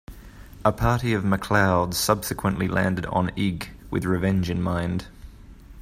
A 0.65 0.71
party 0.71 1.13
of 1.13 1.23
MacLeods 1.23 1.95
subsequently 1.95 2.67
landed 2.67 3.05
on 3.05 3.29
Eigg 3.37 3.67
with 3.91 4.03
revenge 4.03 4.49
in 4.49 4.59
mind. 4.59 5.05